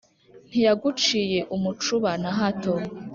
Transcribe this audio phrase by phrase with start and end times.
[0.49, 2.73] Ntiyaguciye umucuba na hato